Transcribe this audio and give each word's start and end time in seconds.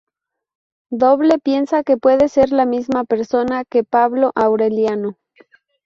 Doble 0.89 1.37
piensa 1.37 1.83
que 1.83 1.95
puede 1.95 2.27
ser 2.27 2.51
la 2.53 2.65
misma 2.65 3.03
persona 3.03 3.65
que 3.65 3.83
Pablo 3.83 4.31
Aureliano. 4.33 5.19